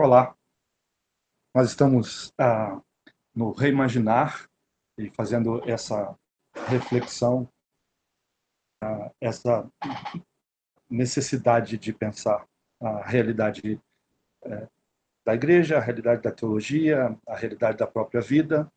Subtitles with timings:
[0.00, 0.32] Olá,
[1.52, 2.80] nós estamos ah,
[3.34, 4.48] no Reimaginar
[4.96, 6.16] e fazendo essa
[6.68, 7.50] reflexão,
[8.80, 9.68] ah, essa
[10.88, 12.46] necessidade de pensar
[12.80, 13.82] a realidade
[14.44, 14.68] eh,
[15.26, 18.70] da igreja, a realidade da teologia, a realidade da própria vida,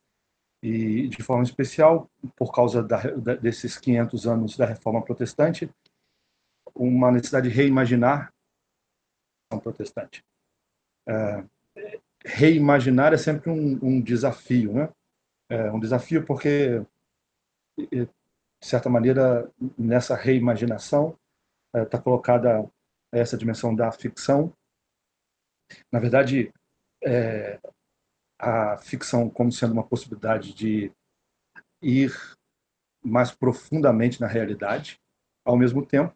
[0.60, 3.00] e de forma especial, por causa da,
[3.36, 5.70] desses 500 anos da Reforma Protestante,
[6.74, 8.34] uma necessidade de reimaginar
[9.52, 10.26] a protestante.
[11.08, 11.44] É,
[12.26, 14.90] reimaginar é sempre um, um desafio, né?
[15.50, 16.82] É um desafio porque,
[17.78, 18.08] de
[18.62, 21.18] certa maneira, nessa reimaginação
[21.76, 22.70] está é, colocada
[23.12, 24.54] essa dimensão da ficção.
[25.92, 26.54] Na verdade,
[27.04, 27.60] é,
[28.40, 30.92] a ficção como sendo uma possibilidade de
[31.82, 32.14] ir
[33.04, 35.00] mais profundamente na realidade,
[35.44, 36.16] ao mesmo tempo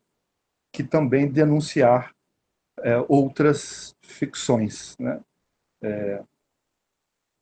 [0.71, 2.14] que também denunciar
[2.79, 4.95] é, outras ficções.
[4.99, 5.19] Né?
[5.81, 6.23] É,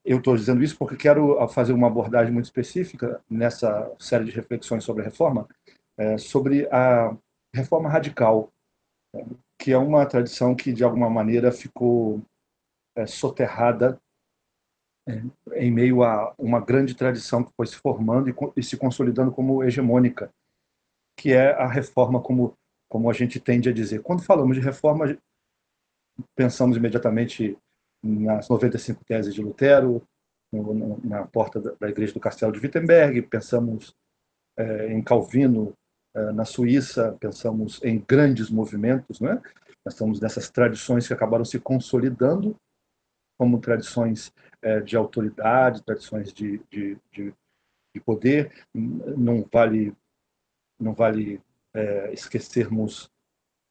[0.06, 4.84] eu estou dizendo isso porque quero fazer uma abordagem muito específica nessa série de reflexões
[4.84, 5.48] sobre a reforma,
[5.98, 7.16] é, sobre a
[7.54, 8.52] reforma radical,
[9.58, 12.22] que é uma tradição que de alguma maneira ficou
[12.96, 14.00] é, soterrada
[15.08, 15.22] é,
[15.56, 19.64] em meio a uma grande tradição que foi se formando e, e se consolidando como
[19.64, 20.34] hegemônica,
[21.18, 22.58] que é a reforma como
[22.94, 24.04] como a gente tende a dizer.
[24.04, 25.18] Quando falamos de reforma,
[26.36, 27.58] pensamos imediatamente
[28.04, 30.08] nas 95 teses de Lutero,
[31.04, 33.96] na porta da igreja do Castelo de Wittenberg, pensamos
[34.56, 35.74] é, em Calvino
[36.16, 39.42] é, na Suíça, pensamos em grandes movimentos, né?
[39.84, 42.56] Nós estamos nessas tradições que acabaram se consolidando
[43.40, 47.34] como tradições é, de autoridade, tradições de, de, de,
[47.96, 48.54] de poder.
[48.72, 49.96] Não vale,
[50.80, 51.42] não vale
[51.74, 53.10] é, esquecermos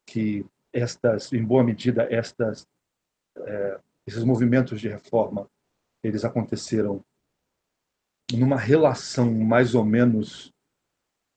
[0.06, 2.66] que estas, em boa medida, estas,
[3.38, 5.48] é, esses movimentos de reforma,
[6.02, 7.04] eles aconteceram
[8.32, 10.52] numa relação mais ou menos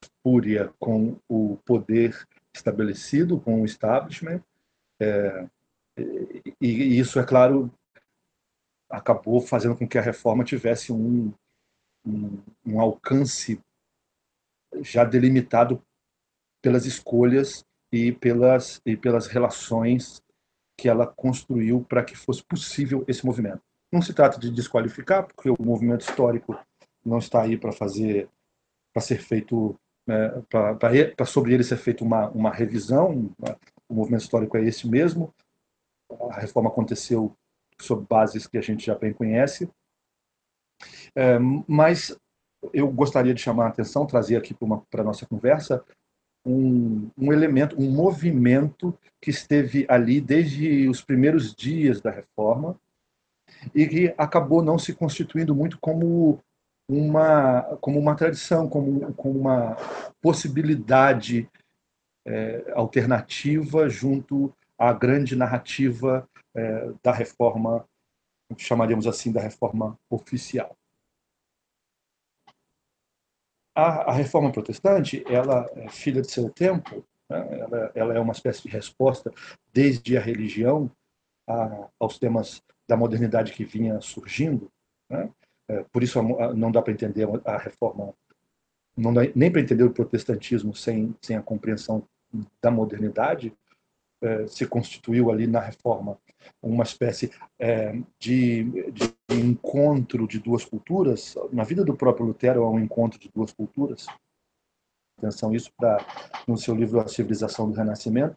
[0.03, 4.41] espúria com o poder estabelecido, com o establishment,
[4.99, 5.47] é,
[5.97, 7.71] e, e, isso, é claro,
[8.89, 11.33] acabou fazendo com que a reforma tivesse um,
[12.05, 13.59] um, um alcance
[14.81, 15.81] já delimitado
[16.65, 20.19] pelas escolhas e pelas, e pelas relações
[20.75, 23.61] que ela construiu para que fosse possível esse movimento.
[23.91, 26.57] Não se trata de desqualificar, porque o movimento histórico
[27.05, 28.27] não está aí para fazer,
[28.91, 33.31] para ser feito, né, para sobre ele ser feita uma, uma revisão.
[33.87, 35.31] O movimento histórico é esse mesmo.
[36.31, 37.31] A reforma aconteceu
[37.79, 39.69] sob bases que a gente já bem conhece.
[41.15, 41.37] É,
[41.67, 42.17] mas
[42.73, 44.55] eu gostaria de chamar a atenção, trazer aqui
[44.89, 45.85] para a nossa conversa,
[46.45, 52.79] um, um elemento, um movimento que esteve ali desde os primeiros dias da reforma
[53.73, 56.39] e que acabou não se constituindo muito como
[56.87, 59.75] uma como uma tradição, como, como uma
[60.21, 61.49] possibilidade
[62.27, 67.87] é, alternativa junto à grande narrativa é, da reforma,
[68.57, 70.77] chamaríamos assim, da reforma oficial
[73.75, 77.59] a, a reforma protestante, ela é filha de seu tempo, né?
[77.59, 79.31] ela, ela, é uma espécie de resposta
[79.73, 80.89] desde a religião
[81.47, 84.71] a, aos temas da modernidade que vinha surgindo.
[85.09, 85.29] Né?
[85.67, 86.21] É, por isso
[86.55, 88.13] não dá para entender a reforma,
[88.95, 92.07] não dá nem para entender o protestantismo sem, sem a compreensão
[92.61, 93.53] da modernidade,
[94.21, 96.17] é, se constituiu ali na reforma
[96.61, 101.35] uma espécie é, de, de, encontro de duas culturas.
[101.51, 104.05] Na vida do próprio Lutero é um encontro de duas culturas.
[105.17, 106.05] Atenção isso para
[106.47, 108.35] no seu livro A Civilização do Renascimento,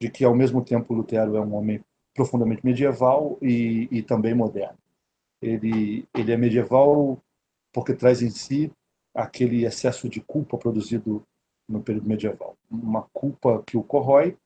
[0.00, 1.82] de que ao mesmo tempo Lutero é um homem
[2.14, 4.78] profundamente medieval e, e também moderno.
[5.40, 7.18] Ele, ele é medieval
[7.72, 8.72] porque traz em si
[9.14, 11.22] aquele excesso de culpa produzido
[11.68, 14.36] no período medieval, uma culpa que o corrói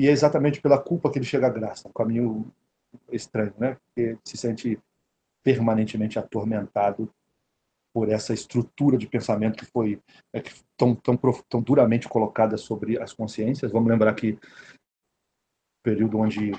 [0.00, 2.50] e é exatamente pela culpa que ele chega à graça, um caminho
[3.12, 3.74] estranho, né?
[3.74, 4.78] Porque se sente
[5.44, 7.12] permanentemente atormentado
[7.92, 10.00] por essa estrutura de pensamento que foi
[10.32, 13.72] é, que tão, tão, tão duramente colocada sobre as consciências.
[13.72, 14.38] Vamos lembrar que
[15.82, 16.52] período onde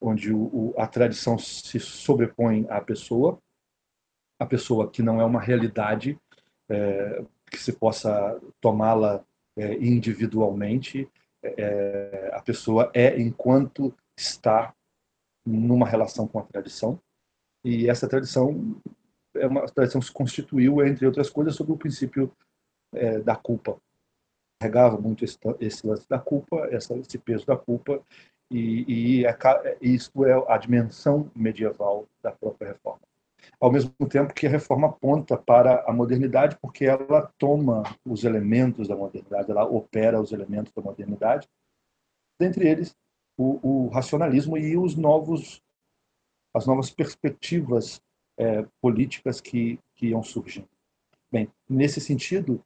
[0.00, 3.42] onde o, a tradição se sobrepõe à pessoa,
[4.38, 6.16] a pessoa que não é uma realidade
[6.70, 9.24] é, que se possa tomá-la
[9.56, 11.10] é, individualmente
[11.56, 14.74] é, a pessoa é enquanto está
[15.46, 17.00] numa relação com a tradição.
[17.64, 18.76] E essa tradição
[19.34, 22.32] é uma tradição que se constituiu, entre outras coisas, sobre o princípio
[22.94, 23.76] é, da culpa.
[24.60, 28.02] Carregava muito esse, esse lance da culpa, essa, esse peso da culpa,
[28.50, 29.36] e, e é,
[29.80, 33.00] isto é a dimensão medieval da própria reforma.
[33.60, 38.88] Ao mesmo tempo que a reforma aponta para a modernidade, porque ela toma os elementos
[38.88, 41.48] da modernidade, ela opera os elementos da modernidade,
[42.38, 42.94] dentre eles
[43.36, 45.62] o, o racionalismo e os novos,
[46.54, 48.00] as novas perspectivas
[48.38, 50.68] é, políticas que, que iam surgindo.
[51.30, 52.62] Bem, nesse sentido,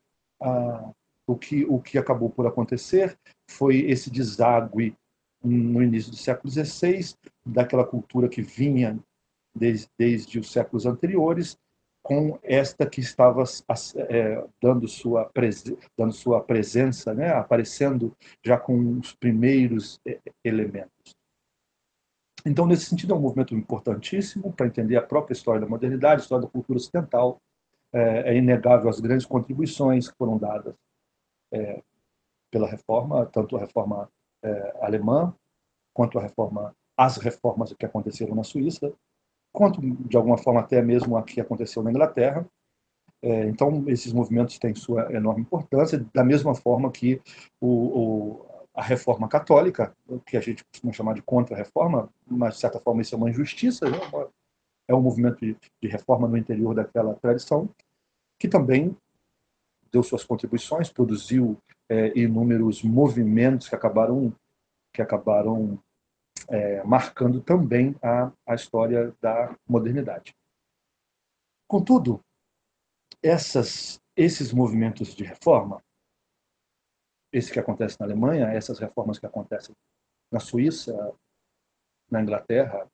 [1.27, 3.19] o, que, o que acabou por acontecer
[3.49, 4.97] foi esse deságue
[5.43, 8.99] no início do século XVI, daquela cultura que vinha
[9.61, 11.59] desde, desde os séculos anteriores,
[12.03, 13.45] com esta que estava
[14.09, 15.31] é, dando, sua
[15.97, 21.15] dando sua presença, né, aparecendo já com os primeiros é, elementos.
[22.47, 26.25] Então, nesse sentido, é um movimento importantíssimo para entender a própria história da modernidade, a
[26.25, 27.39] história da cultura ocidental.
[27.93, 30.75] É, é inegável as grandes contribuições que foram dadas
[31.53, 31.83] é,
[32.51, 34.09] pela reforma, tanto a reforma
[34.43, 35.35] é, alemã,
[35.93, 38.93] quanto a reforma, as reformas que aconteceram na Suíça,
[39.53, 42.47] quanto de alguma forma até mesmo a que aconteceu na Inglaterra.
[43.23, 47.21] É, então, esses movimentos têm sua enorme importância, da mesma forma que
[47.61, 49.95] o, o, a reforma católica,
[50.27, 53.91] que a gente costuma chamar de contra-reforma, mas de certa forma isso é uma injustiça,
[53.91, 53.99] né?
[54.89, 57.69] é um movimento de, de reforma no interior daquela tradição,
[58.39, 58.97] que também
[59.93, 61.59] deu suas contribuições, produziu
[61.89, 64.33] é, inúmeros movimentos que acabaram
[64.93, 65.79] que acabaram
[66.51, 70.35] é, marcando também a, a história da modernidade.
[71.69, 72.21] Contudo,
[73.23, 75.83] essas, esses movimentos de reforma,
[77.33, 79.75] esse que acontece na Alemanha, essas reformas que acontecem
[80.33, 81.15] na Suíça,
[82.11, 82.91] na Inglaterra,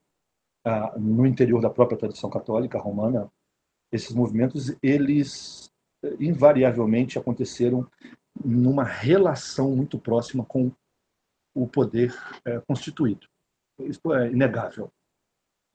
[0.99, 3.31] no interior da própria tradição católica romana,
[3.91, 5.71] esses movimentos, eles
[6.21, 7.89] invariavelmente aconteceram
[8.45, 10.71] numa relação muito próxima com
[11.55, 12.15] o poder
[12.45, 13.27] é, constituído.
[13.81, 14.93] Isso é inegável.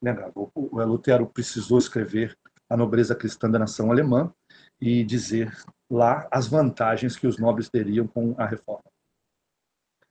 [0.01, 0.51] inegável.
[0.56, 2.38] O Lutero precisou escrever
[2.69, 4.33] a nobreza cristã da nação alemã
[4.80, 5.53] e dizer
[5.89, 8.89] lá as vantagens que os nobres teriam com a reforma.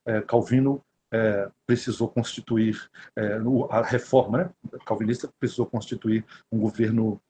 [0.06, 3.38] É, Calvino é, precisou constituir é,
[3.70, 4.78] a reforma, né?
[4.86, 7.20] calvinista precisou constituir um governo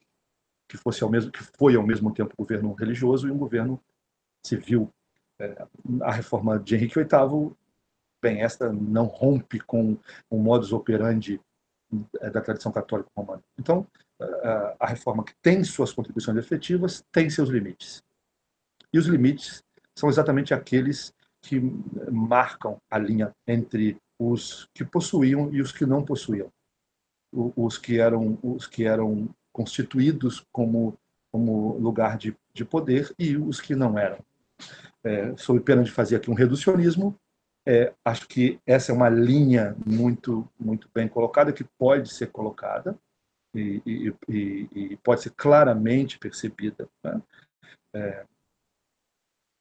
[0.69, 3.83] que fosse ao mesmo que foi ao mesmo tempo um governo religioso e um governo
[4.45, 4.93] civil.
[5.41, 5.67] É,
[6.03, 7.57] a reforma de Henrique VIII
[8.21, 9.97] bem, esta não rompe com
[10.29, 11.41] o modus operandi
[12.21, 13.43] é, da tradição católica romana.
[13.59, 13.87] Então,
[14.79, 18.03] a reforma que tem suas contribuições efetivas tem seus limites.
[18.93, 19.63] E os limites
[19.95, 21.61] são exatamente aqueles que
[22.11, 26.53] marcam a linha entre os que possuíam e os que não possuíam.
[27.33, 30.99] Os que eram, os que eram constituídos como,
[31.33, 34.19] como lugar de, de poder e os que não eram.
[35.03, 37.17] É, sob pena de fazer aqui um reducionismo,
[37.67, 42.99] é, acho que essa é uma linha muito, muito bem colocada, que pode ser colocada
[43.55, 43.83] e,
[44.29, 46.89] e, e, pode ser claramente percebida.
[47.05, 47.23] Né?
[47.95, 48.27] É,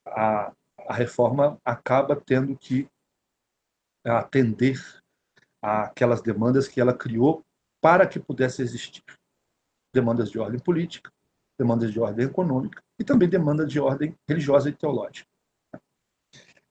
[0.06, 0.52] a,
[0.86, 2.88] a reforma acaba tendo que
[4.04, 4.78] atender
[5.62, 7.44] àquelas demandas que ela criou
[7.82, 9.04] para que pudesse existir.
[9.94, 11.10] Demandas de ordem política,
[11.58, 15.29] demandas de ordem econômica e também demandas de ordem religiosa e teológica.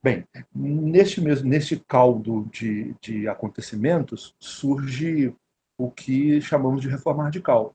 [0.02, 0.24] Bem,
[0.54, 5.34] neste mesmo neste caldo de, de acontecimentos surge
[5.78, 7.74] o que chamamos de reforma radical,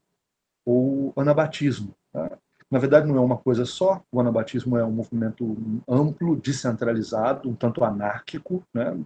[0.64, 1.94] ou anabatismo.
[2.12, 2.36] Tá?
[2.68, 4.02] Na verdade, não é uma coisa só.
[4.10, 5.56] O anabatismo é um movimento
[5.88, 8.98] amplo, descentralizado, um tanto anárquico, né?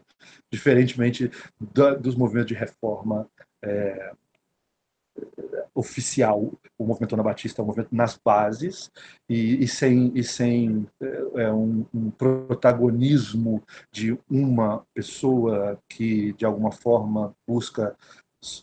[0.51, 1.31] diferentemente
[1.61, 3.29] da, dos movimentos de reforma
[3.63, 4.13] é,
[5.75, 8.91] oficial, o movimento anabatista um movimento nas bases
[9.29, 16.45] e, e sem, e sem é, é, um, um, protagonismo de uma pessoa que, de
[16.45, 17.97] alguma forma, busca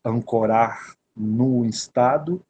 [0.04, 2.42] ancorar no Estado.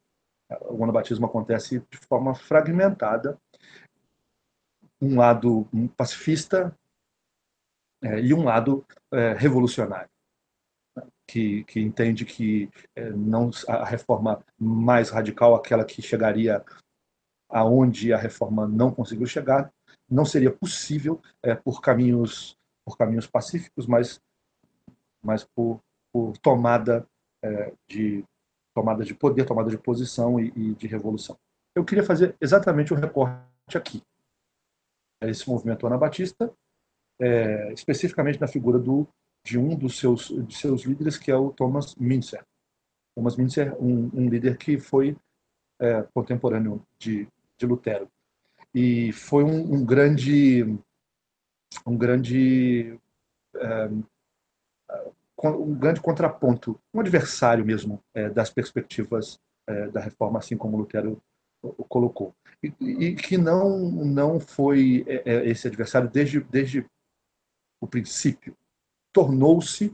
[0.70, 3.38] O anabatismo acontece de forma fragmentada.
[5.00, 6.76] Um lado pacifista
[8.02, 10.10] é, e um lado é, revolucionário
[11.28, 16.64] que, que entende que é, não a reforma mais radical, aquela que chegaria
[17.50, 19.72] aonde a reforma não conseguiu chegar,
[20.10, 22.56] não seria possível é, por caminhos
[22.86, 24.22] por caminhos pacíficos, mas
[25.22, 25.82] mas por,
[26.14, 27.06] por tomada
[27.44, 28.24] é, de
[28.74, 31.38] tomada de poder, tomada de posição e, e, de revolução.
[31.76, 34.04] Eu queria fazer exatamente o um recorte aqui.
[35.22, 36.54] Esse movimento anabatista,
[37.20, 39.08] é, especificamente na figura do
[39.48, 42.44] de um dos seus, de seus líderes, que é o Thomas Mintzer.
[43.16, 45.16] Thomas Mintzer, um, um líder que foi
[45.80, 47.26] é, contemporâneo de,
[47.58, 48.10] de Lutero.
[48.76, 50.64] E foi um, um grande,
[51.86, 53.00] um grande
[53.56, 53.90] é,
[55.40, 61.22] um grande contraponto, um adversário mesmo é, das perspectivas é, da reforma, assim como Lutero
[61.62, 62.36] o colocou.
[62.62, 66.86] E, e que não, não foi é, é, esse adversário desde, desde
[67.80, 68.56] o princípio.
[69.18, 69.92] Tornou-se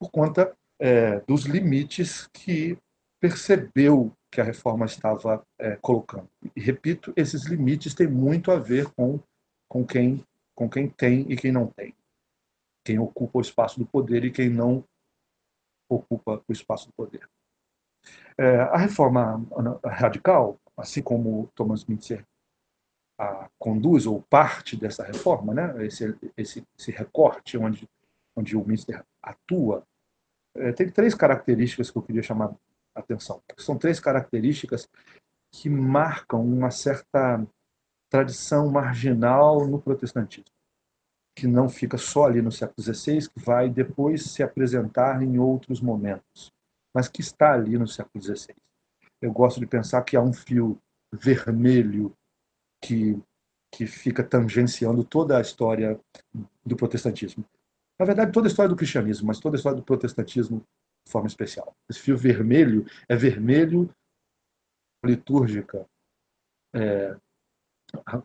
[0.00, 2.78] por conta é, dos limites que
[3.20, 6.30] percebeu que a reforma estava é, colocando.
[6.56, 9.20] E repito, esses limites têm muito a ver com,
[9.68, 10.24] com, quem,
[10.54, 11.94] com quem tem e quem não tem.
[12.82, 14.82] Quem ocupa o espaço do poder e quem não
[15.86, 17.28] ocupa o espaço do poder.
[18.38, 19.46] É, a reforma
[19.84, 22.24] radical, assim como Thomas Mintzer
[23.18, 25.84] a conduz ou parte dessa reforma, né?
[25.84, 27.86] esse, esse, esse recorte onde,
[28.36, 29.84] onde o Mintzer atua,
[30.54, 32.54] é, tem três características que eu queria chamar
[32.94, 33.42] a atenção.
[33.58, 34.88] São três características
[35.50, 37.46] que marcam uma certa
[38.10, 40.50] tradição marginal no protestantismo,
[41.34, 45.80] que não fica só ali no século XVI, que vai depois se apresentar em outros
[45.80, 46.52] momentos,
[46.94, 48.54] mas que está ali no século XVI.
[49.20, 50.78] Eu gosto de pensar que há um fio
[51.12, 52.14] vermelho
[52.82, 53.18] que,
[53.70, 55.98] que fica tangenciando toda a história
[56.64, 57.44] do protestantismo.
[58.02, 60.58] Na verdade, toda a história do cristianismo, mas toda a história do protestantismo
[61.06, 61.72] de forma especial.
[61.88, 63.88] Esse fio vermelho é vermelho
[65.04, 65.86] litúrgica.
[66.74, 67.16] É,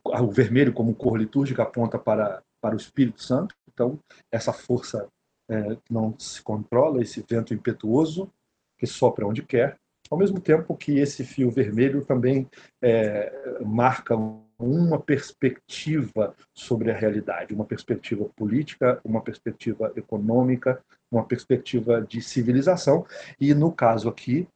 [0.03, 3.53] o vermelho como cor litúrgica aponta para, para o Espírito Santo.
[3.72, 4.00] Então,
[4.31, 5.07] essa força
[5.48, 8.34] é, não se controla, esse vento impetuoso
[8.79, 9.77] que sopra onde quer,
[10.10, 12.50] ao mesmo tempo que esse fio vermelho também
[12.81, 14.15] é, marca
[14.59, 23.05] uma perspectiva sobre a realidade, uma perspectiva política, uma perspectiva econômica, uma perspectiva de civilização,
[23.39, 24.47] e no caso aqui,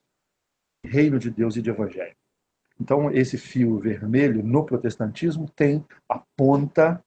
[0.84, 2.16] reino de Deus e de evangelho.
[2.80, 7.04] Então, esse fio vermelho no protestantismo tem a ponta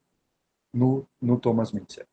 [0.73, 2.07] no, no Thomas Mintzer.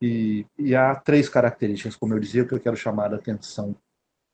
[0.00, 3.74] E, e, há três características, como eu dizia, que eu quero chamar a atenção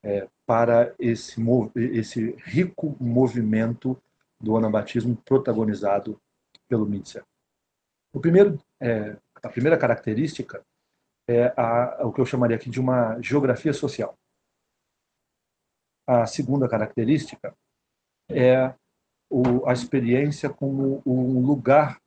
[0.04, 1.42] é, para esse,
[1.74, 4.00] esse rico movimento
[4.40, 6.20] do anabatismo protagonizado
[6.68, 7.24] pelo Mitzer.
[8.12, 10.64] O primeiro, é, a primeira característica
[11.28, 14.16] é a, o que eu chamaria aqui de uma geografia social.
[16.06, 17.54] A segunda característica
[18.30, 18.74] é
[19.30, 22.00] o, a experiência como um lugar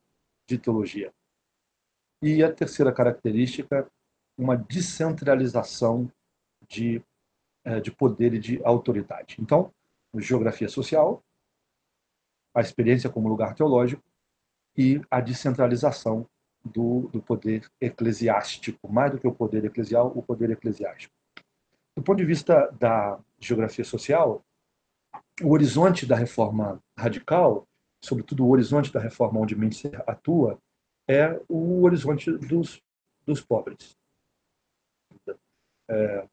[0.48, 1.12] de teologia.
[2.22, 3.90] E a terceira característica,
[4.38, 6.10] uma descentralização
[6.68, 7.02] de,
[7.64, 9.36] é, de poder e de autoridade.
[9.38, 9.72] Então,
[10.16, 11.22] geografia social,
[12.54, 14.02] a experiência como lugar teológico
[14.76, 16.26] e a descentralização
[16.64, 21.14] do, do poder eclesiástico, mais do que o poder eclesial, o poder eclesiástico.
[21.96, 24.44] Do ponto de vista da geografia social,
[25.42, 27.66] o horizonte da reforma radical,
[28.02, 30.58] sobretudo o horizonte da reforma onde Mendes atua,
[31.08, 32.80] é o horizonte dos,
[33.26, 33.96] dos pobres.
[35.88, 36.28] É,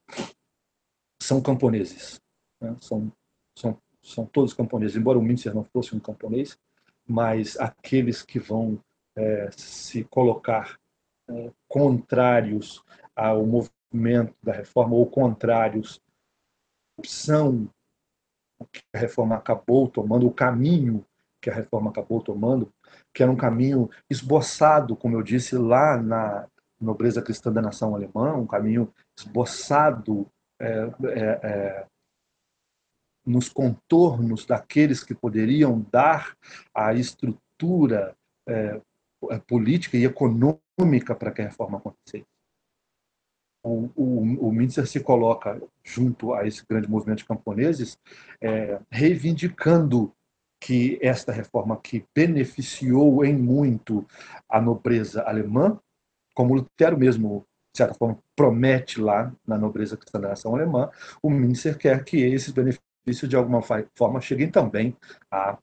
[1.22, 2.22] são camponeses,
[2.62, 2.76] né?
[2.80, 3.12] são,
[3.58, 6.58] são são todos camponeses, embora o Mintzer não fosse um camponês,
[7.06, 8.80] mas aqueles que vão
[9.16, 10.80] é, se colocar
[11.30, 12.84] é, contrários
[13.16, 16.02] ao movimento da reforma ou contrários
[16.98, 17.70] opção
[18.72, 21.06] que a reforma acabou tomando, o caminho
[21.42, 22.74] que a reforma acabou tomando,
[23.14, 26.48] que era um caminho esboçado, como eu disse, lá na
[26.80, 30.28] nobreza cristã da nação alemã, um caminho esboçado
[30.60, 31.88] é, é, é
[33.28, 36.36] nos contornos daqueles que poderiam dar
[36.74, 38.16] a estrutura
[38.48, 38.80] é,
[39.30, 42.26] é política e econômica para que a reforma acontecesse.
[43.64, 48.00] O, o, o Mintzer se coloca junto a esse grande movimento de camponeses,
[48.40, 50.14] é, reivindicando
[50.60, 54.08] que esta reforma que beneficiou em muito
[54.50, 55.78] a nobreza alemã,
[56.34, 60.90] como Lutero mesmo, de certa forma, promete lá na nobreza cristã da nação alemã,
[61.22, 64.96] o Mintzer quer que esses benefícios isso de alguma forma cheguem também
[65.32, 65.58] a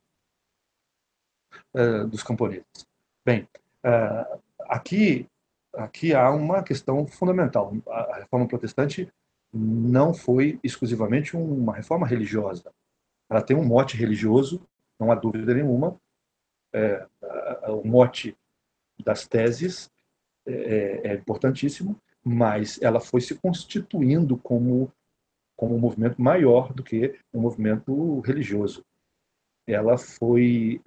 [1.74, 2.86] uh, dos camponeses.
[3.24, 3.48] Bem,
[3.84, 5.28] uh, aqui
[5.76, 7.72] aqui há uma questão fundamental.
[7.88, 9.12] A reforma protestante
[9.52, 12.72] não foi exclusivamente uma reforma religiosa.
[13.28, 14.66] Ela tem um mote religioso,
[14.98, 15.96] não há dúvida nenhuma.
[16.72, 17.06] É,
[17.68, 18.36] o mote
[19.04, 19.90] das teses
[20.46, 24.92] é, é importantíssimo, mas ela foi se constituindo como
[25.56, 28.84] como um movimento maior do que um movimento religioso.
[29.66, 30.80] Ela foi,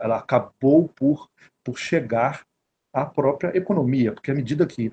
[0.00, 1.28] ela acabou por
[1.66, 2.46] por chegar
[2.92, 4.92] à própria economia, porque à medida que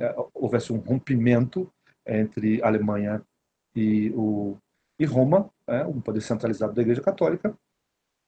[0.00, 1.72] é, houvesse um rompimento
[2.04, 3.22] entre a Alemanha
[3.74, 4.56] e, o,
[4.98, 7.56] e Roma, é, um poder centralizado da Igreja Católica,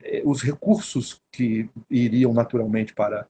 [0.02, 3.28] é, os recursos que iriam naturalmente para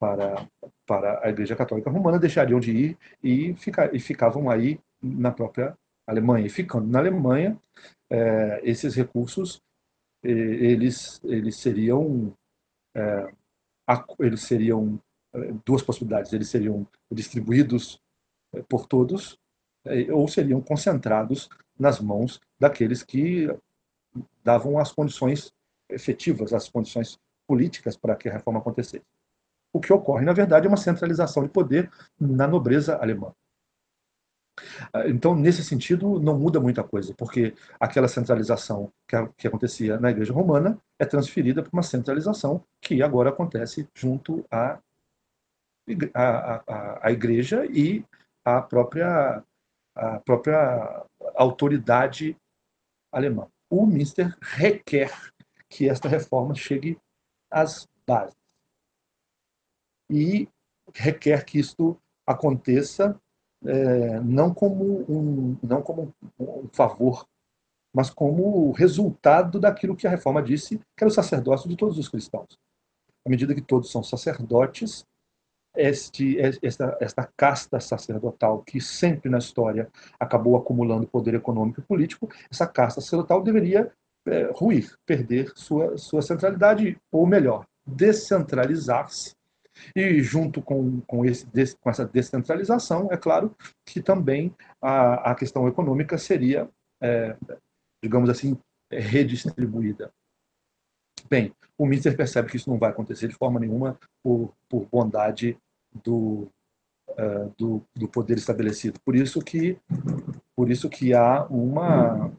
[0.00, 0.46] para,
[0.86, 5.76] para a Igreja Católica Romana, deixariam de ir e, ficar, e ficavam aí na própria
[6.06, 6.46] Alemanha.
[6.46, 7.58] E ficando na Alemanha,
[8.10, 9.60] é, esses recursos
[10.22, 12.34] eles, eles seriam
[12.94, 13.32] é,
[14.18, 15.00] eles seriam
[15.32, 16.32] é, duas possibilidades.
[16.32, 18.00] Eles seriam distribuídos
[18.54, 19.38] é, por todos
[19.84, 23.46] é, ou seriam concentrados nas mãos daqueles que
[24.42, 25.52] davam as condições
[25.90, 29.04] efetivas as condições políticas para que a reforma acontecesse.
[29.72, 33.32] O que ocorre na verdade é uma centralização de poder na nobreza alemã
[35.06, 40.32] então, nesse sentido, não muda muita coisa, porque aquela centralização que, que acontecia na Igreja
[40.32, 44.78] Romana é transferida para uma centralização que agora acontece junto à,
[46.14, 48.04] à Igreja e
[48.44, 49.42] à própria,
[49.94, 52.36] à própria autoridade
[53.12, 53.46] alemã.
[53.70, 55.12] O Minster requer
[55.68, 56.98] que esta reforma chegue
[57.50, 58.36] às bases
[60.10, 60.48] e
[60.94, 63.20] requer que isto aconteça
[63.64, 67.26] é, não como um não como um favor,
[67.94, 72.08] mas como resultado daquilo que a reforma disse, que era o sacerdócio de todos os
[72.08, 72.58] cristãos.
[73.26, 75.04] À medida que todos são sacerdotes,
[75.76, 79.88] este, esta, esta casta sacerdotal que sempre na história
[80.18, 83.92] acabou acumulando poder econômico e político, essa casta sacerdotal deveria
[84.26, 89.37] é, ruir, perder sua, sua centralidade, ou melhor, descentralizar-se
[89.94, 91.46] e junto com, com, esse,
[91.80, 93.54] com essa descentralização, é claro
[93.84, 96.68] que também a, a questão econômica seria,
[97.00, 97.36] é,
[98.02, 98.58] digamos assim,
[98.90, 100.12] redistribuída.
[101.28, 105.58] Bem, o Mister percebe que isso não vai acontecer de forma nenhuma por, por bondade
[106.04, 106.50] do,
[107.10, 108.98] uh, do, do, poder estabelecido.
[109.04, 109.78] Por isso que,
[110.56, 112.32] por isso que há uma,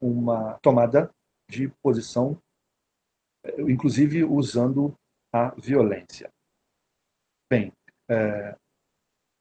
[0.00, 1.10] uma tomada
[1.48, 2.38] de posição,
[3.58, 4.94] inclusive usando
[5.32, 6.30] a violência.
[7.52, 7.70] Bem,
[8.08, 8.56] é,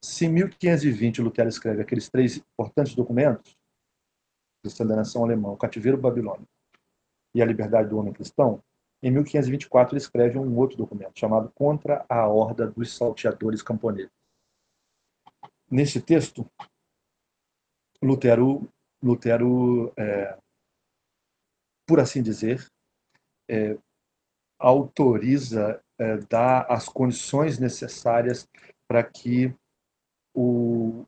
[0.03, 3.55] se em 1520 Lutero escreve aqueles três importantes documentos,
[4.61, 6.45] Cristã da Nação Alemã, o Cativeiro Babilônico
[7.33, 8.61] e a Liberdade do Homem Cristão,
[9.01, 14.11] em 1524 ele escreve um outro documento chamado Contra a Horda dos Salteadores Camponeses.
[15.69, 16.45] Nesse texto,
[18.03, 18.67] Lutero,
[19.01, 20.37] Lutero é,
[21.87, 22.67] por assim dizer,
[23.49, 23.77] é,
[24.61, 28.47] autoriza é, dá as condições necessárias
[28.87, 29.53] para que
[30.35, 31.05] o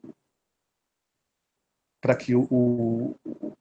[2.02, 3.56] para que o, o,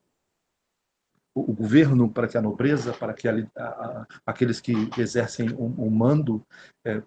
[1.33, 5.89] o, governo, para que a nobreza, para que a, a, aqueles que exercem o, o
[5.89, 6.45] mando
[6.85, 7.01] é,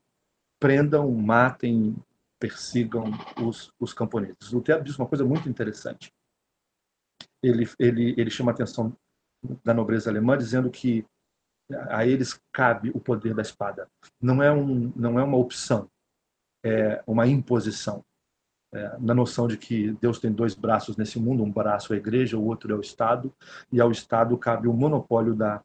[0.62, 1.93] prendam, matem,
[2.39, 4.52] persigam os, os camponeses.
[4.52, 6.10] Lutero diz uma coisa muito interessante.
[7.43, 8.95] Ele, ele, ele chama a atenção
[9.62, 11.06] da nobreza alemã dizendo que
[11.89, 13.88] a eles cabe o poder da espada.
[14.21, 15.89] Não é, um, não é uma opção,
[16.63, 18.04] é uma imposição.
[18.73, 21.99] É, na noção de que Deus tem dois braços nesse mundo, um braço é a
[21.99, 23.34] igreja, o outro é o Estado,
[23.71, 25.63] e ao Estado cabe o monopólio da.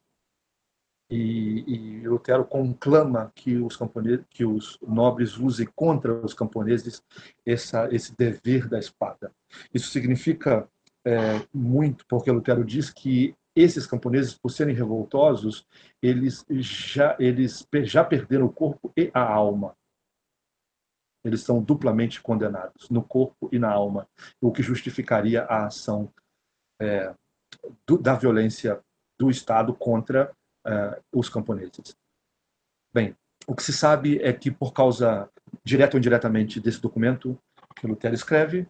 [1.11, 7.03] E, e Lutero conclama que os, camponeses, que os nobres usem contra os camponeses
[7.45, 9.33] essa, esse dever da espada.
[9.75, 10.69] Isso significa
[11.05, 15.67] é, muito, porque Lutero diz que esses camponeses, por serem revoltosos,
[16.03, 19.77] eles já, eles já perderam o corpo e a alma.
[21.25, 24.09] Eles são duplamente condenados, no corpo e na alma,
[24.41, 26.13] o que justificaria a ação
[26.81, 27.15] é,
[27.87, 28.81] do, da violência
[29.19, 30.35] do Estado contra
[30.67, 31.97] é, os camponeses.
[32.93, 33.15] Bem,
[33.47, 35.31] o que se sabe é que, por causa,
[35.65, 37.39] direta ou indiretamente, desse documento
[37.77, 38.67] que Lutero escreve,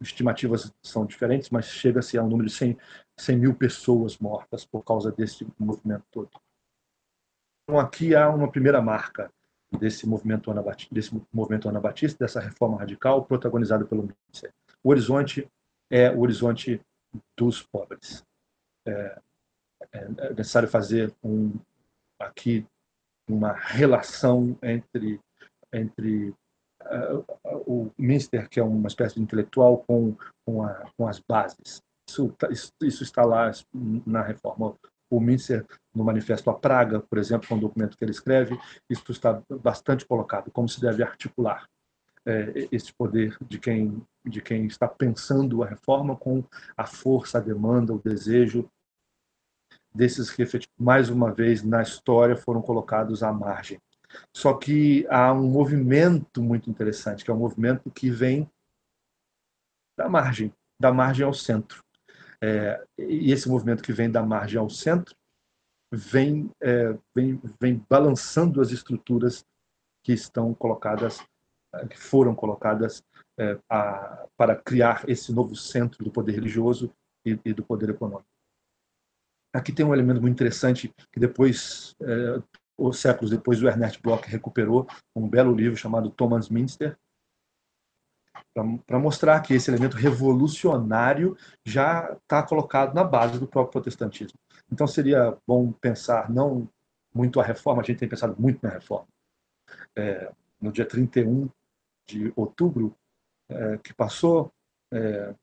[0.00, 2.76] estimativas são diferentes, mas chega-se a um número de 100,
[3.20, 6.30] 100 mil pessoas mortas por causa desse movimento todo.
[7.64, 9.30] Então, aqui há uma primeira marca
[9.78, 14.52] desse movimento anabatista, desse movimento anabatista, dessa reforma radical protagonizada pelo Mícer.
[14.82, 15.48] O horizonte
[15.88, 16.80] é o horizonte
[17.36, 18.24] dos pobres.
[18.86, 19.20] É,
[19.92, 21.52] é necessário fazer um,
[22.18, 22.66] aqui
[23.28, 25.20] uma relação entre
[25.72, 26.30] entre
[26.82, 27.24] uh,
[27.66, 31.82] o Minster, que é uma espécie de intelectual, com, com, a, com as bases.
[32.10, 33.52] Isso, tá, isso, isso, está lá
[34.04, 34.74] na reforma.
[35.08, 39.10] O Minster, no Manifesto à Praga, por exemplo, é um documento que ele escreve, isso
[39.10, 41.68] está bastante colocado, como se deve articular
[42.26, 46.44] é, esse poder de quem, de quem está pensando a reforma com
[46.76, 48.68] a força, a demanda, o desejo
[49.92, 50.44] desses que,
[50.78, 53.80] mais uma vez, na história foram colocados à margem.
[54.34, 58.50] Só que há um movimento muito interessante, que é um movimento que vem
[59.96, 61.84] da margem, da margem ao centro.
[62.42, 65.14] É, e esse movimento que vem da margem ao centro
[65.92, 69.44] vem, é, vem, vem balançando as estruturas
[70.02, 71.18] que estão colocadas,
[71.90, 73.02] que foram colocadas
[73.38, 76.92] é, a, para criar esse novo centro do poder religioso
[77.24, 78.28] e, e, do poder econômico.
[79.52, 82.42] Aqui tem um elemento muito interessante que depois, é,
[82.78, 86.96] os séculos depois, o Ernest Bloch recuperou um belo livro chamado Thomas Minster,
[88.86, 94.38] para mostrar que esse elemento revolucionário já está colocado na base do próprio protestantismo.
[94.72, 96.68] Então seria bom pensar não
[97.14, 99.08] muito a reforma, a gente tem pensado muito na reforma.
[99.96, 101.48] É, no dia 31
[102.06, 102.94] de outubro,
[103.48, 104.52] é, que passou,
[104.92, 105.34] é,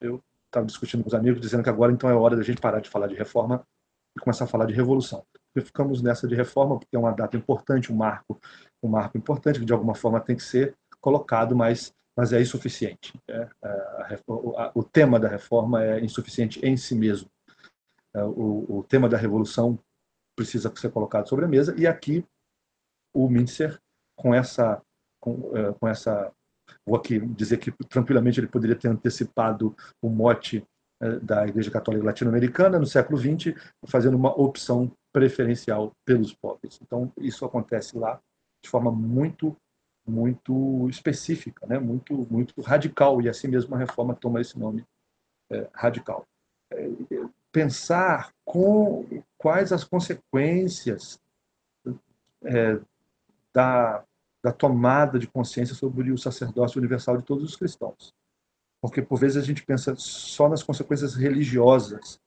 [0.00, 2.80] eu estava discutindo com os amigos, dizendo que agora então é hora da gente parar
[2.80, 3.64] de falar de reforma
[4.16, 5.24] e começar a falar de revolução.
[5.52, 8.40] Porque ficamos nessa de reforma porque é uma data importante, um marco,
[8.82, 13.12] um marco importante que de alguma forma tem que ser colocado, mas mas é insuficiente.
[13.28, 17.28] É, a, o tema da reforma é insuficiente em si mesmo.
[18.14, 19.78] É, o, tema da revolução
[20.36, 22.24] precisa ser colocado sobre a mesa e aqui
[23.12, 23.80] o Mintzer
[24.16, 24.80] com essa
[25.20, 26.32] com, é, com essa
[26.86, 30.64] vou aqui dizer que tranquilamente ele poderia ter antecipado o mote
[31.22, 33.54] da Igreja Católica Latino-Americana no século XX,
[33.86, 36.80] fazendo uma opção preferencial pelos pobres.
[36.82, 38.18] Então isso acontece lá
[38.62, 39.54] de forma muito
[40.06, 41.78] muito específica, né?
[41.78, 44.84] muito muito radical e assim mesmo a reforma toma esse nome
[45.50, 46.26] é, radical.
[46.72, 46.88] É,
[47.50, 49.06] pensar com
[49.38, 51.20] quais as consequências
[52.44, 52.80] é,
[53.52, 54.04] da,
[54.42, 58.12] da tomada de consciência sobre o sacerdócio universal de todos os cristãos,
[58.82, 62.20] porque por vezes a gente pensa só nas consequências religiosas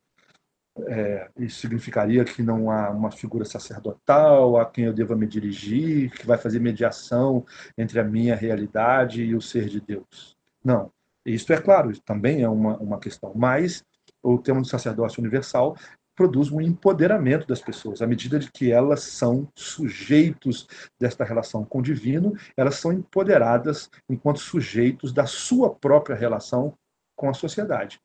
[0.88, 6.12] é, isso significaria que não há uma figura sacerdotal a quem eu deva me dirigir,
[6.12, 7.46] que vai fazer mediação
[7.78, 10.38] entre a minha realidade e o ser de Deus.
[10.64, 10.92] Não.
[11.26, 13.34] Isso é claro, também é uma, uma questão.
[13.36, 13.84] Mas
[14.24, 15.76] o tema do sacerdócio universal
[16.16, 18.02] produz um empoderamento das pessoas.
[18.02, 20.68] À medida de que elas são sujeitos
[21.00, 26.74] desta relação com o divino, elas são empoderadas enquanto sujeitos da sua própria relação
[27.16, 28.02] com a sociedade.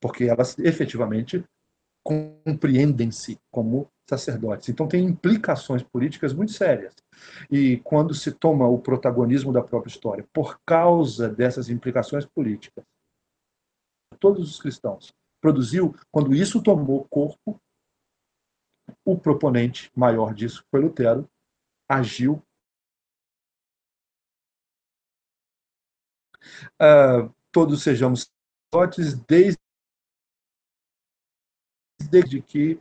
[0.00, 1.44] Porque elas efetivamente
[2.04, 4.68] compreendem-se como sacerdotes.
[4.68, 6.94] Então tem implicações políticas muito sérias.
[7.50, 12.84] E quando se toma o protagonismo da própria história por causa dessas implicações políticas,
[14.20, 17.58] todos os cristãos produziu quando isso tomou corpo,
[19.04, 21.28] o proponente maior disso foi Lutero,
[21.88, 22.42] agiu
[26.74, 28.30] Uh, todos sejamos
[28.70, 29.63] sacerdotes desde
[32.14, 32.78] desde que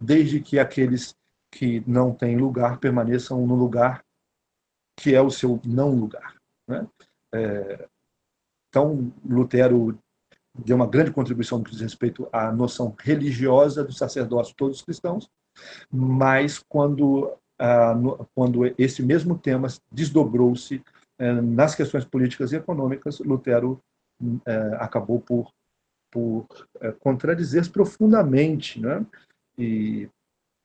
[0.00, 1.14] desde que aqueles
[1.50, 4.02] que não têm lugar permaneçam no lugar
[4.98, 6.34] que é o seu não lugar.
[6.66, 6.86] Né?
[7.34, 7.88] É,
[8.68, 9.98] então, Lutero
[10.54, 14.78] deu uma grande contribuição no que diz respeito à noção religiosa do sacerdócio de todos
[14.78, 15.30] os cristãos,
[15.90, 17.94] mas quando, ah,
[18.34, 20.82] quando esse mesmo tema desdobrou-se
[21.18, 23.82] eh, nas questões políticas e econômicas, Lutero
[24.46, 25.52] eh, acabou por
[26.16, 26.46] por
[26.80, 29.04] é, contradizer profundamente, né?
[29.58, 30.08] E,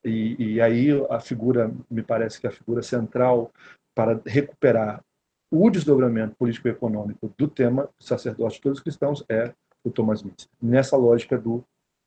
[0.01, 3.51] e, e, aí a figura, me parece que a figura central
[3.93, 5.03] para recuperar
[5.51, 10.47] o desdobramento político-econômico do tema do sacerdócio de todos os cristãos é o Thomas Mitz,
[10.61, 11.61] nessa lógica do,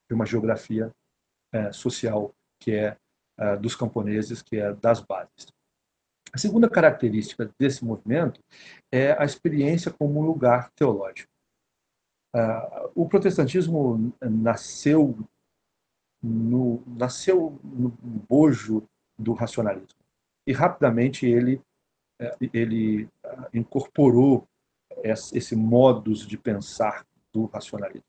[0.08, 0.90] de uma geografia
[1.52, 2.96] é, social que é,
[3.38, 5.52] é dos camponeses, que é das bases.
[6.32, 8.40] A segunda característica desse movimento
[8.90, 11.33] é a experiência como um lugar teológico.
[12.34, 15.16] Uh, o protestantismo nasceu
[16.20, 17.90] no, nasceu no
[18.28, 18.82] bojo
[19.16, 20.00] do racionalismo
[20.44, 21.62] e rapidamente ele
[22.18, 24.46] eh, ele ah, incorporou
[25.02, 28.06] esse modus de pensar do racionalismo.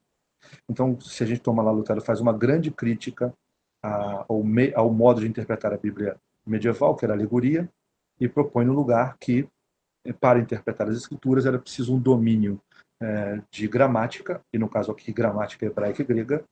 [0.70, 3.34] Então, se a gente toma lá Lutero faz uma grande crítica
[3.82, 4.44] ao,
[4.76, 7.70] ao modo de interpretar a Bíblia medieval, que era alegoria,
[8.20, 9.48] e propõe no lugar que
[10.06, 12.62] eh, para interpretar as escrituras era preciso um domínio
[13.02, 16.46] é, de gramática, e no caso aqui gramática hebraica e grega,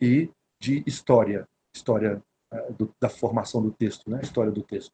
[0.00, 4.20] e de história, história é, do, da formação do texto, né?
[4.22, 4.92] história do texto.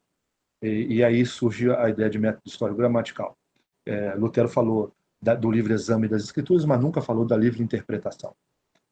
[0.61, 3.37] E, e aí surge a ideia de método histórico gramatical.
[3.85, 8.33] É, Lutero falou da, do livre exame das escrituras, mas nunca falou da livre interpretação.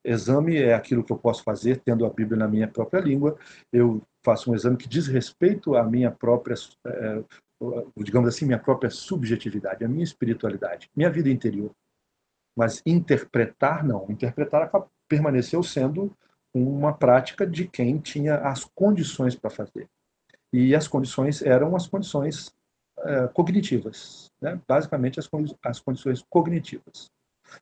[0.04, 3.38] Exame é aquilo que eu posso fazer tendo a Bíblia na minha própria língua.
[3.72, 7.24] Eu faço um exame que diz respeito à minha própria, é,
[7.98, 11.72] digamos assim, minha própria subjetividade, a minha espiritualidade, minha vida interior.
[12.58, 14.08] Mas interpretar, não.
[14.10, 14.70] Interpretar
[15.08, 16.12] permaneceu sendo
[16.54, 19.88] uma prática de quem tinha as condições para fazer.
[20.52, 22.52] E as condições eram as condições
[23.00, 24.60] é, cognitivas, né?
[24.68, 25.30] basicamente as,
[25.64, 27.12] as condições cognitivas.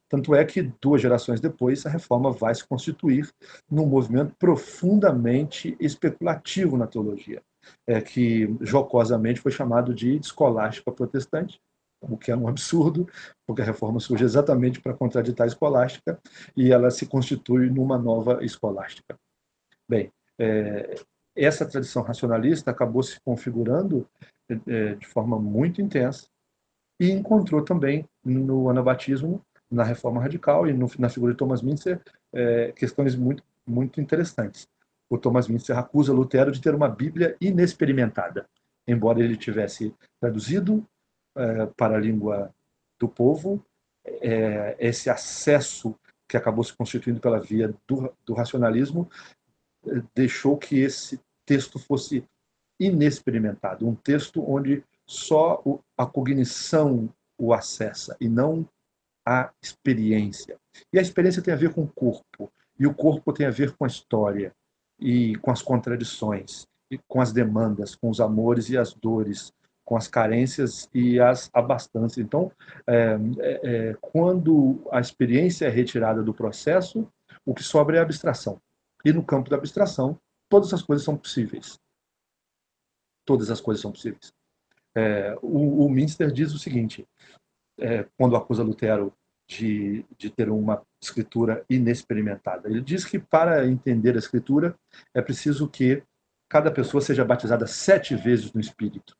[0.10, 3.30] Tanto é que duas gerações depois a reforma vai se constituir
[3.70, 7.44] num movimento profundamente especulativo na teologia.
[7.88, 11.60] é, que jocosamente foi chamado de escolástica protestante,
[12.10, 13.08] o que é um absurdo,
[13.46, 16.20] porque a reforma surge exatamente para contraditar a escolástica
[16.56, 19.18] e ela se constitui numa nova escolástica.
[19.88, 20.96] Bem, é,
[21.36, 24.08] essa tradição racionalista acabou se configurando
[24.50, 26.28] é, de forma muito intensa
[27.00, 32.02] e encontrou também no anabatismo, na reforma radical e no, na figura de Thomas Mintzer
[32.34, 34.68] é, questões muito, muito interessantes.
[35.10, 38.48] O Thomas Mintzer acusa Lutero de ter uma Bíblia inexperimentada,
[38.88, 40.86] embora ele tivesse traduzido
[41.36, 42.54] é, para a língua
[43.00, 43.64] do povo,
[44.06, 45.96] é, esse acesso
[46.28, 49.10] que acabou se constituindo pela via do, do racionalismo
[49.88, 52.24] é, deixou que esse texto fosse
[52.80, 55.64] inexperimentado, um texto onde só
[55.98, 58.68] a cognição o acessa e não
[59.26, 60.58] a experiência.
[60.92, 63.76] E a experiência tem a ver com o corpo, e o corpo tem a ver
[63.76, 64.54] com a história
[65.00, 69.54] e com as contradições, e com as demandas, com os amores e as dores,
[69.86, 72.18] com as carências e as abastanças.
[72.18, 72.52] Então,
[72.88, 77.08] é, é, é, quando a experiência é retirada do processo,
[77.46, 78.60] o que sobra é a abstração.
[79.06, 80.20] E no campo da abstração,
[80.50, 81.80] todas as coisas são possíveis.
[83.24, 84.34] Todas as coisas são possíveis.
[84.96, 87.08] É, o, o Minster diz o seguinte,
[87.80, 89.14] é, quando acusa Lutero
[89.48, 92.68] de, de ter uma escritura inexperimentada.
[92.68, 94.76] Ele diz que para entender a escritura
[95.14, 96.02] é preciso que
[96.50, 99.16] cada pessoa seja batizada sete vezes no Espírito.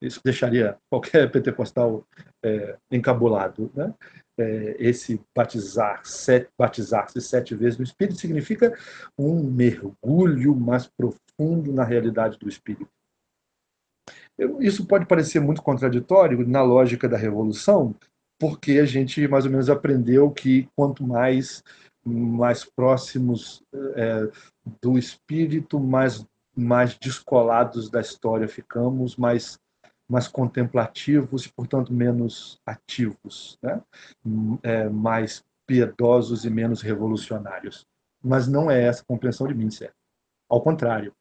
[0.00, 2.06] Isso deixaria qualquer pentecostal
[2.42, 3.70] é, encabulado.
[3.74, 3.92] Né?
[4.38, 8.76] É, esse batizar, sete, batizar-se sete vezes no Espírito significa
[9.18, 12.88] um mergulho mais profundo na realidade do Espírito.
[14.60, 17.94] Isso pode parecer muito contraditório na lógica da revolução,
[18.38, 21.62] porque a gente mais ou menos aprendeu que quanto mais
[22.04, 23.62] mais próximos
[23.94, 24.30] é,
[24.80, 26.24] do espírito, mais
[26.56, 29.58] mais descolados da história ficamos, mais
[30.08, 33.82] mais contemplativos e, portanto, menos ativos, né?
[34.62, 37.86] É, mais piedosos e menos revolucionários.
[38.22, 39.92] Mas não é essa a compreensão de Mincer.
[40.48, 41.14] Ao contrário,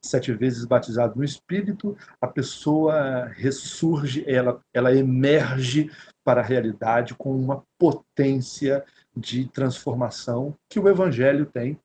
[0.00, 5.90] sete vezes batizado no Espírito, a pessoa ressurge, ela, ela emerge
[6.24, 11.78] para a realidade com uma potência de transformação que o Evangelho tem,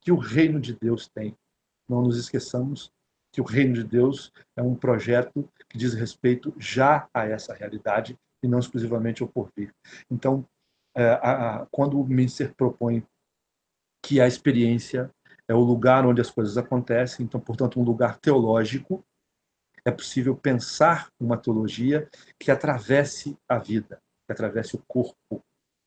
[0.00, 1.36] que o Reino de Deus tem.
[1.88, 2.92] Não nos esqueçamos
[3.34, 8.16] que o Reino de Deus é um projeto que diz respeito já a essa realidade
[8.40, 9.74] e não exclusivamente ao porvir.
[10.08, 10.46] Então,
[10.96, 11.18] é,
[11.72, 13.04] quando o Minster propõe
[14.00, 15.10] que a experiência
[15.48, 19.04] é o lugar onde as coisas acontecem, então, portanto, um lugar teológico.
[19.84, 25.42] É possível pensar uma teologia que atravesse a vida, que atravesse o corpo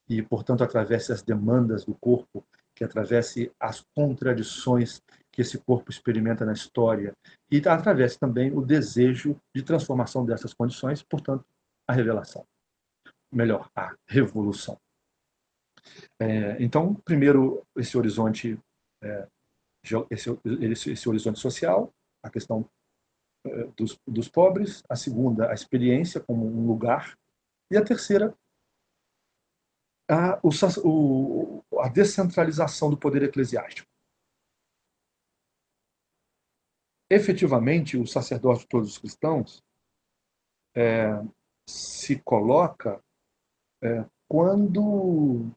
[0.09, 5.01] e, portanto, atravesse as demandas do corpo, que atravesse as contradições
[5.37, 7.13] que esse corpo experimenta na história
[7.51, 11.45] e atravesse também o desejo de transformação dessas condições, portanto,
[11.87, 12.43] a revelação.
[13.31, 14.79] Melhor, a revolução.
[16.19, 18.59] É, então, primeiro, esse horizonte
[19.03, 19.27] é,
[20.09, 22.67] esse, esse, esse horizonte social, a questão
[23.45, 27.15] eh, dos, dos pobres, a segunda, a experiência como um lugar,
[27.71, 28.35] e a terceira,
[30.09, 30.39] a,
[30.83, 33.87] o, a descentralização do poder eclesiástico.
[37.09, 39.63] Efetivamente, o sacerdócio de todos os cristãos
[40.75, 41.21] é,
[41.67, 43.01] se coloca
[43.81, 45.49] é, quando,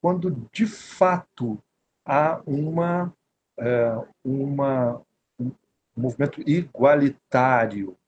[0.00, 1.62] quando de fato
[2.04, 3.12] há uma
[3.58, 3.90] é,
[4.24, 5.02] uma,
[5.38, 5.52] um
[5.96, 7.98] movimento igualitário.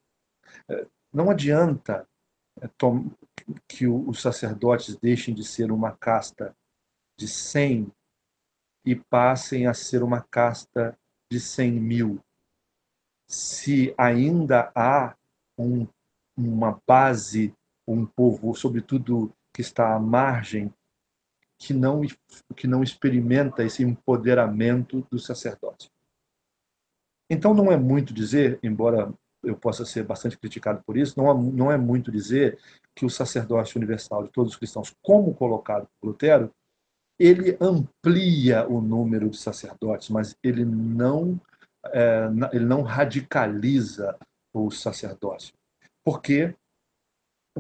[0.69, 2.09] É, não adianta
[2.61, 2.69] é,
[3.69, 6.57] que os sacerdotes deixem de ser uma casta
[7.19, 7.91] de 100
[8.87, 10.97] e passem a ser uma casta
[11.31, 12.21] de 100 mil.
[13.31, 15.15] Se ainda há
[15.57, 15.87] um,
[16.37, 17.55] uma base,
[17.87, 20.73] um povo, sobretudo que está à margem
[21.57, 22.01] que não,
[22.57, 25.91] que não experimenta esse empoderamento do sacerdócio.
[27.29, 29.13] Então, não é muito dizer, embora
[29.43, 32.59] eu possa ser bastante criticado por isso, não é, não é muito dizer
[32.97, 36.53] que o sacerdócio universal de todos os cristãos, como colocado por Lutero,
[37.19, 41.39] ele amplia o número de sacerdotes, mas ele não,
[41.87, 44.17] é, ele não radicaliza
[44.53, 45.55] o sacerdócio.
[46.05, 46.55] Por quê?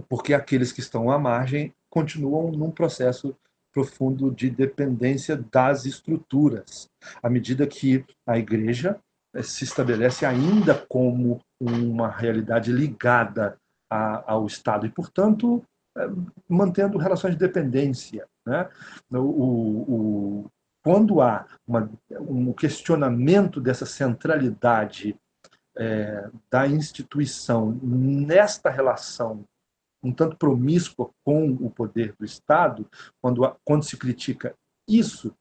[0.09, 3.37] Porque aqueles que estão à margem continuam num processo
[3.73, 6.89] profundo de dependência das estruturas,
[7.23, 8.99] à medida que a igreja
[9.35, 13.57] eh, se estabelece ainda como uma realidade ligada
[13.89, 15.63] a, ao Estado e, portanto,
[15.97, 16.09] eh,
[16.49, 18.27] mantendo relações de dependência.
[18.47, 18.69] Né?
[19.13, 20.51] O, o,
[20.83, 21.91] quando há uma,
[22.21, 25.17] um questionamento dessa centralidade
[25.77, 29.45] é, da instituição nesta relação
[30.03, 32.89] um tanto promíscua com o poder do Estado,
[33.21, 34.55] quando, quando se critica
[34.89, 35.35] isso,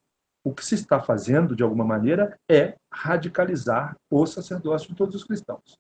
[0.44, 5.24] o que se está fazendo, de alguma maneira, é radicalizar o sacerdócio de todos os
[5.24, 5.78] cristãos.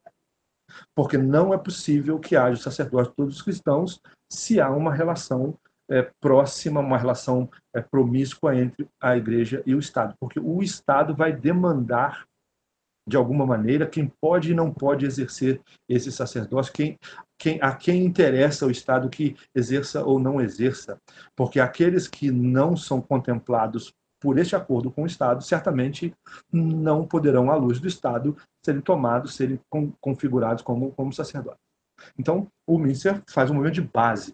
[0.96, 5.58] Porque não é possível que haja sacerdócio de todos os cristãos se há uma relação
[5.90, 10.16] é, próxima, uma relação é, promíscua entre a igreja e o Estado.
[10.20, 12.26] Porque o Estado vai demandar,
[13.08, 16.98] de alguma maneira, quem pode e não pode exercer esse sacerdócio, quem,
[17.40, 20.98] quem, a quem interessa o Estado que exerça ou não exerça.
[21.36, 26.14] Porque aqueles que não são contemplados por este acordo com o Estado, certamente
[26.52, 29.60] não poderão, à luz do Estado, serem tomados, serem
[30.02, 31.62] configurados como, como sacerdotes.
[32.18, 34.34] Então, o Minster faz um movimento de base.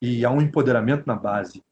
[0.00, 1.62] E há um empoderamento na base.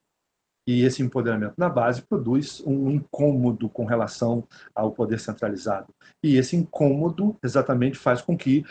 [0.66, 5.94] E esse empoderamento na base produz um incômodo com relação ao poder centralizado.
[6.22, 8.64] E esse incômodo exatamente faz com que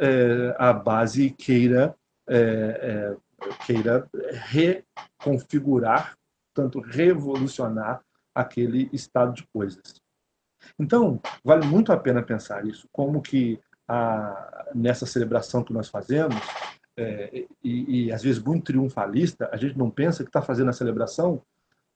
[0.00, 1.94] é, a base queira,
[2.28, 3.16] é, é,
[3.64, 4.06] queira
[4.44, 6.18] reconfigurar
[6.58, 8.02] portanto, revolucionar
[8.34, 9.94] aquele estado de coisas.
[10.78, 16.36] Então, vale muito a pena pensar isso, como que a, nessa celebração que nós fazemos,
[16.98, 20.72] é, e, e, às vezes muito triunfalista, a gente não pensa que está fazendo a
[20.72, 21.40] celebração,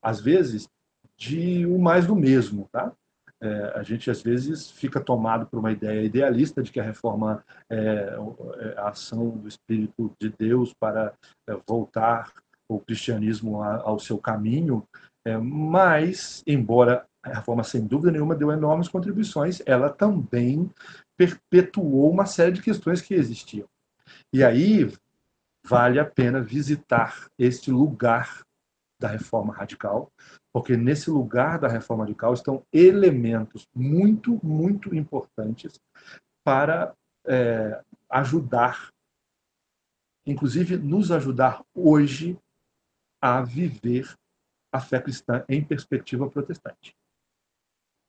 [0.00, 0.68] às vezes,
[1.16, 2.92] de o mais do mesmo, tá?
[3.40, 7.44] É, a gente às vezes fica tomado por uma ideia idealista de que a reforma
[7.68, 8.16] é,
[8.58, 11.12] é a ação do Espírito de Deus para
[11.48, 12.32] é, voltar
[12.68, 14.86] o cristianismo ao seu caminho,
[15.24, 20.70] é, mas, embora a reforma, sem dúvida nenhuma, deu enormes contribuições, ela também
[21.16, 23.66] perpetuou uma série de questões que existiam.
[24.32, 24.90] E aí
[25.64, 28.42] vale a pena visitar este lugar
[28.98, 30.10] da reforma radical,
[30.52, 35.80] porque nesse lugar da reforma radical estão elementos muito, muito importantes
[36.44, 36.94] para
[37.26, 38.92] é, ajudar,
[40.24, 42.38] inclusive nos ajudar hoje
[43.20, 44.16] a viver
[44.72, 46.96] a fé cristã em perspectiva protestante.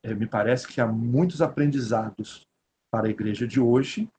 [0.04, 2.48] É, me parece que há muitos aprendizados
[2.92, 4.10] para a igreja de hoje,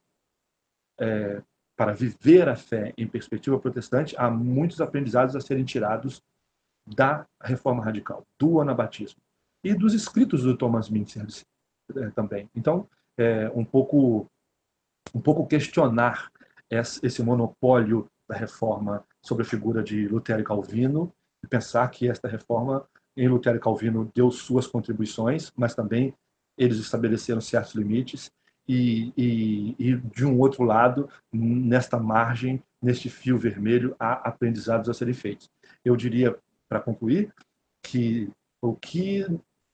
[0.98, 1.42] é,
[1.76, 6.22] para viver a fé em perspectiva protestante, há muitos aprendizados a serem tirados
[6.87, 9.20] da reforma radical, do anabatismo
[9.64, 11.26] e dos escritos do Thomas Mintzer
[11.96, 12.48] é, também.
[12.54, 14.26] Então, é, um pouco
[15.14, 16.30] um pouco questionar
[16.70, 22.26] esse monopólio da reforma sobre a figura de Lutero e Calvino e pensar que esta
[22.26, 22.84] reforma
[23.16, 26.14] em Lutero e Calvino deu suas contribuições, mas também
[26.58, 28.30] eles estabeleceram certos limites
[28.68, 34.94] e, e, e, de um outro lado, nesta margem, neste fio vermelho, há aprendizados a
[34.94, 35.50] serem feitos.
[35.85, 36.37] Eu diria,
[36.68, 37.33] para concluir,
[37.83, 38.31] que
[38.62, 39.27] o que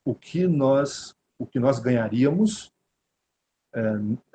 [0.05, 2.71] o que nós o que nós ganharíamos
[3.73, 3.81] é,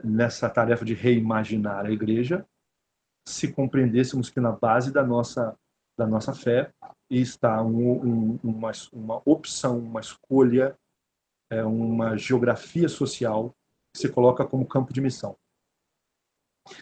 [0.04, 2.46] nessa tarefa de reimaginar a igreja
[3.28, 5.58] se compreendêssemos que na base da nossa,
[5.98, 6.72] da nossa fé
[7.10, 7.91] está um,
[8.34, 10.78] um, uma, uma opção, uma escolha,
[11.52, 13.54] é, uma geografia social
[13.97, 15.36] se coloca como campo de missão.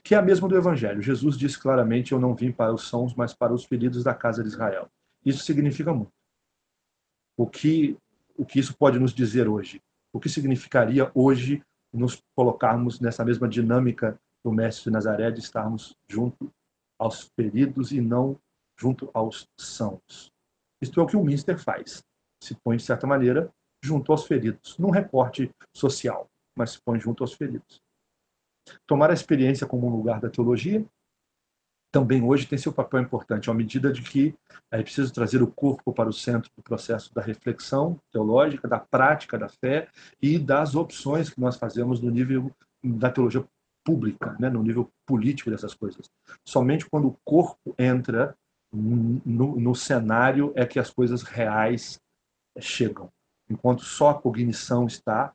[0.04, 1.02] Que é a mesma do Evangelho.
[1.02, 4.42] Jesus disse claramente: Eu não vim para os sãos, mas para os feridos da casa
[4.42, 4.90] de Israel.
[5.26, 6.12] Isso significa muito.
[7.38, 7.98] O que,
[8.38, 9.82] o que isso pode nos dizer hoje?
[10.14, 15.96] O que significaria hoje nos colocarmos nessa mesma dinâmica do Mestre de Nazaré de estarmos
[16.08, 16.52] junto
[17.00, 18.40] aos feridos e não
[18.78, 20.32] junto aos sãos.
[20.82, 22.04] Isto é o que o Minster faz.
[22.42, 24.78] Se põe, de certa maneira, junto aos feridos.
[24.78, 27.82] Num recorte social, mas se põe junto aos feridos.
[28.88, 30.86] Tomar a experiência como um lugar da teologia
[31.94, 34.34] também hoje tem seu papel importante, à medida de que
[34.72, 39.38] é preciso trazer o corpo para o centro do processo da reflexão teológica, da prática
[39.38, 39.88] da fé
[40.20, 42.52] e das opções que nós fazemos no nível
[42.84, 43.46] da teologia
[43.86, 46.10] pública, né, no nível político dessas coisas.
[46.44, 48.36] Somente quando o corpo entra
[48.74, 52.00] no, no cenário é que as coisas reais
[52.60, 53.08] chegam.
[53.48, 55.32] Enquanto só a cognição está,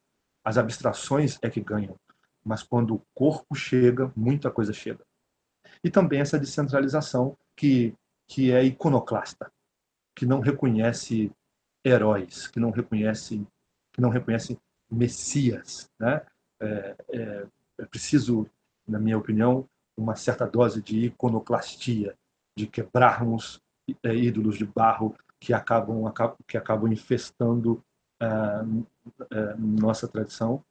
[0.49, 1.95] as abstrações é que ganham.
[2.43, 5.05] Mas quando o corpo chega, muita coisa chega.
[5.85, 7.95] E também essa descentralização que,
[8.27, 9.53] que é iconoclasta,
[10.17, 11.31] que não reconhece
[11.85, 13.47] heróis, que não reconhece,
[13.93, 14.59] que não reconhece
[14.91, 16.23] messias, né?
[16.61, 17.47] É, é,
[17.81, 18.49] é preciso,
[18.87, 19.69] na minha opinião,
[19.99, 22.17] uma certa dose de iconoclastia,
[22.57, 23.61] de quebrarmos
[24.03, 26.11] é, ídolos de barro que acabam,
[26.47, 27.85] que acabam infestando
[29.59, 30.65] nossa tradição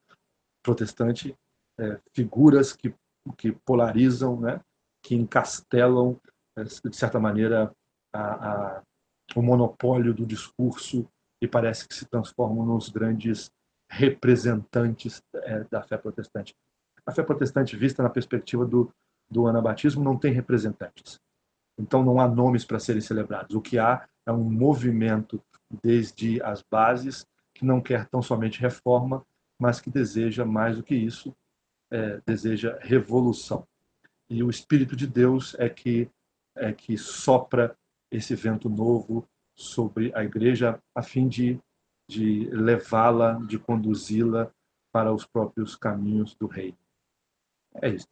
[0.61, 1.35] protestante,
[1.79, 2.93] uh, figuras que,
[3.37, 4.59] que polarizam, né,
[5.01, 6.19] que encastelam,
[6.57, 7.71] de certa maneira,
[8.13, 8.83] a, a,
[9.35, 11.07] o monopólio do discurso
[11.41, 13.51] e parece que se transformam nos grandes
[13.89, 16.55] representantes é, da fé protestante.
[17.05, 18.91] A fé protestante, vista na perspectiva do,
[19.29, 21.19] do anabatismo, não tem representantes.
[21.79, 23.55] Então não há nomes para serem celebrados.
[23.55, 25.41] O que há é um movimento
[25.81, 27.25] desde as bases
[27.57, 29.25] que não quer tão somente reforma,
[29.59, 31.35] mas que deseja mais do que isso,
[31.91, 33.67] é, deseja revolução.
[34.29, 36.09] E o Espírito de Deus é que
[36.55, 37.77] é que sopra
[38.11, 41.59] esse vento novo sobre a igreja a fim de,
[42.09, 44.51] de levá-la, de conduzi-la
[44.91, 46.77] para os próprios caminhos do reino.
[47.75, 48.07] É isso.